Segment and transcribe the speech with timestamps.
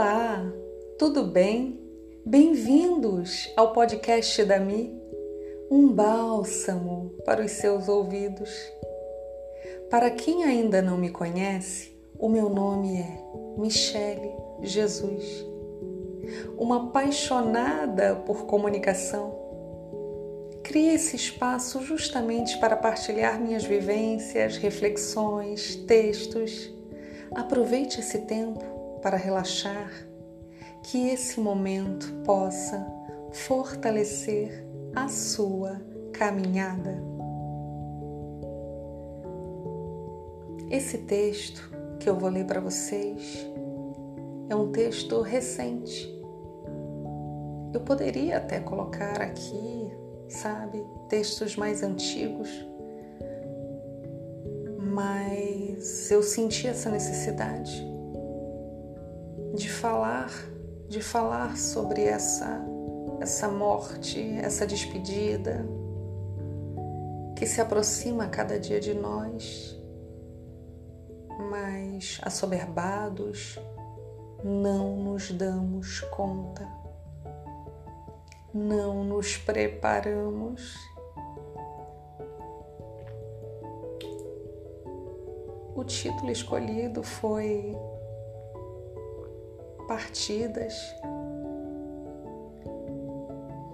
[0.00, 0.52] Olá,
[0.96, 1.76] tudo bem?
[2.24, 4.96] Bem-vindos ao podcast da Mi,
[5.68, 8.48] um bálsamo para os seus ouvidos.
[9.90, 14.30] Para quem ainda não me conhece, o meu nome é Michele
[14.62, 15.44] Jesus,
[16.56, 19.36] uma apaixonada por comunicação.
[20.62, 26.72] Criei esse espaço justamente para partilhar minhas vivências, reflexões, textos.
[27.34, 29.90] Aproveite esse tempo para relaxar,
[30.82, 32.86] que esse momento possa
[33.32, 35.80] fortalecer a sua
[36.12, 37.02] caminhada.
[40.70, 43.46] Esse texto que eu vou ler para vocês
[44.48, 46.14] é um texto recente.
[47.72, 49.90] Eu poderia até colocar aqui,
[50.28, 52.48] sabe, textos mais antigos,
[54.78, 57.97] mas eu senti essa necessidade
[59.58, 60.30] de falar,
[60.88, 62.64] de falar sobre essa
[63.20, 65.66] essa morte, essa despedida
[67.36, 69.76] que se aproxima a cada dia de nós,
[71.50, 73.58] mas assoberbados
[74.44, 76.68] não nos damos conta,
[78.54, 80.76] não nos preparamos.
[85.74, 87.76] O título escolhido foi
[89.88, 90.94] partidas.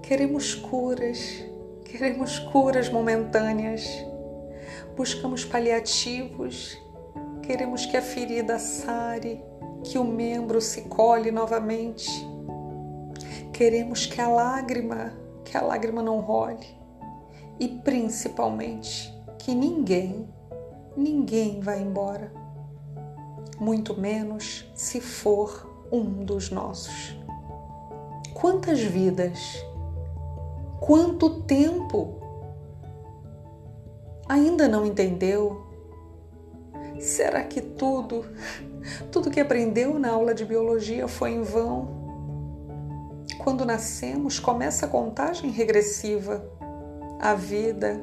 [0.00, 1.44] Queremos curas,
[1.84, 3.84] queremos curas momentâneas.
[4.96, 6.78] Buscamos paliativos,
[7.42, 9.42] queremos que a ferida sare,
[9.82, 12.08] que o membro se colhe novamente.
[13.52, 15.12] Queremos que a lágrima,
[15.44, 16.64] que a lágrima não role.
[17.58, 20.28] E principalmente que ninguém,
[20.96, 22.32] ninguém vá embora.
[23.58, 27.16] Muito menos se for um dos nossos.
[28.32, 29.64] Quantas vidas,
[30.80, 32.20] quanto tempo
[34.28, 35.64] ainda não entendeu?
[36.98, 38.24] Será que tudo,
[39.12, 42.02] tudo que aprendeu na aula de biologia foi em vão?
[43.38, 46.44] Quando nascemos, começa a contagem regressiva.
[47.20, 48.00] A vida,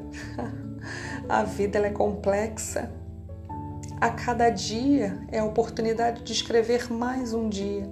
[1.28, 3.01] a vida é complexa
[4.02, 7.88] a cada dia é a oportunidade de escrever mais um dia.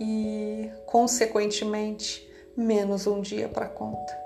[0.00, 4.18] E, consequentemente, menos um dia para conta.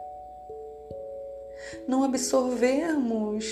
[1.89, 3.45] Não absorvemos,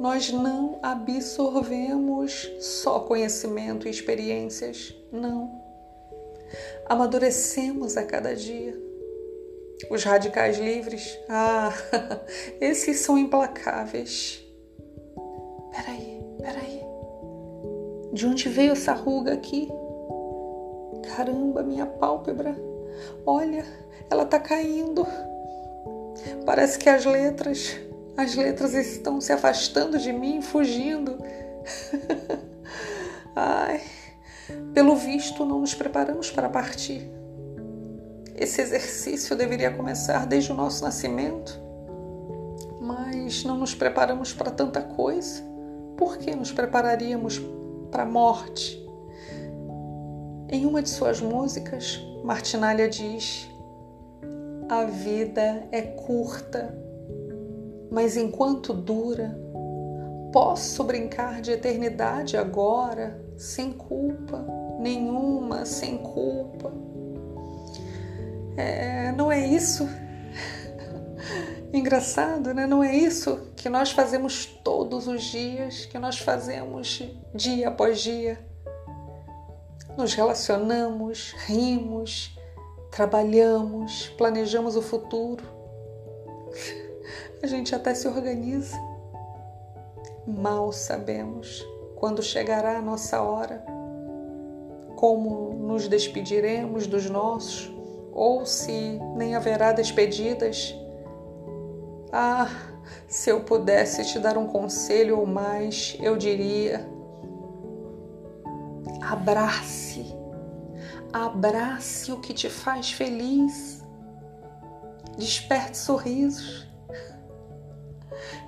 [0.00, 5.62] nós não absorvemos só conhecimento e experiências, não.
[6.86, 8.74] Amadurecemos a cada dia.
[9.90, 11.74] Os radicais livres, ah,
[12.58, 14.47] esses são implacáveis
[15.78, 16.82] Peraí, peraí.
[18.12, 19.70] De onde veio essa ruga aqui?
[21.14, 22.56] Caramba, minha pálpebra.
[23.24, 23.64] Olha,
[24.10, 25.06] ela tá caindo.
[26.44, 27.78] Parece que as letras,
[28.16, 31.16] as letras estão se afastando de mim, fugindo.
[33.36, 33.80] Ai,
[34.74, 37.08] pelo visto não nos preparamos para partir.
[38.34, 41.60] Esse exercício deveria começar desde o nosso nascimento,
[42.80, 45.47] mas não nos preparamos para tanta coisa
[45.98, 47.42] por que nos prepararíamos
[47.90, 48.82] para a morte?
[50.48, 53.50] Em uma de suas músicas, Martinalha diz:
[54.68, 56.72] A vida é curta,
[57.90, 59.36] mas enquanto dura,
[60.32, 64.46] posso brincar de eternidade agora, sem culpa
[64.78, 66.72] nenhuma, sem culpa.
[68.56, 69.88] É, não é isso
[71.72, 72.66] Engraçado, né?
[72.66, 77.02] Não é isso que nós fazemos todos os dias, que nós fazemos
[77.34, 78.38] dia após dia.
[79.96, 82.38] Nos relacionamos, rimos,
[82.90, 85.44] trabalhamos, planejamos o futuro.
[87.42, 88.76] A gente até se organiza.
[90.26, 91.66] Mal sabemos
[91.96, 93.64] quando chegará a nossa hora,
[94.94, 97.72] como nos despediremos dos nossos,
[98.12, 100.74] ou se nem haverá despedidas
[102.12, 102.48] ah,
[103.06, 106.88] se eu pudesse te dar um conselho ou mais, eu diria:
[109.02, 110.06] abrace,
[111.12, 113.84] abrace o que te faz feliz,
[115.18, 116.66] desperte sorrisos,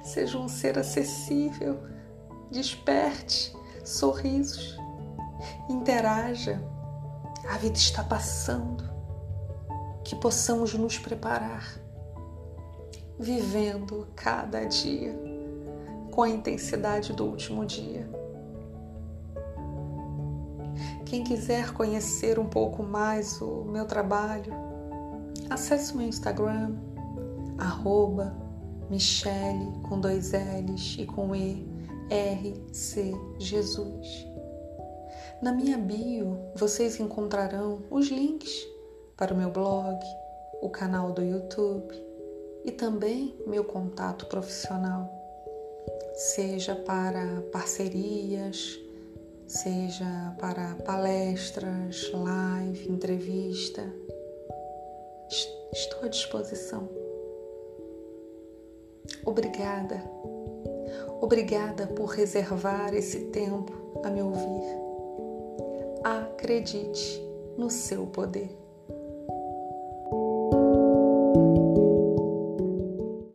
[0.03, 1.81] seja um ser acessível,
[2.51, 3.55] desperte
[3.85, 4.79] sorrisos,
[5.69, 6.63] interaja.
[7.49, 8.85] A vida está passando,
[10.05, 11.81] que possamos nos preparar
[13.21, 15.15] vivendo cada dia
[16.11, 18.09] com a intensidade do último dia.
[21.05, 24.55] Quem quiser conhecer um pouco mais o meu trabalho,
[25.51, 26.75] acesse meu Instagram,
[27.59, 28.35] arroba
[28.89, 31.69] Michele com dois L's e com E,
[32.09, 34.27] R, C, Jesus.
[35.43, 38.67] Na minha bio vocês encontrarão os links
[39.15, 39.99] para o meu blog,
[40.63, 42.10] o canal do YouTube
[42.65, 45.11] e também meu contato profissional,
[46.15, 48.79] seja para parcerias,
[49.47, 53.83] seja para palestras, live, entrevista.
[55.73, 56.89] Estou à disposição.
[59.25, 60.03] Obrigada.
[61.21, 63.73] Obrigada por reservar esse tempo
[64.03, 64.81] a me ouvir.
[66.03, 67.23] Acredite
[67.57, 68.60] no seu poder.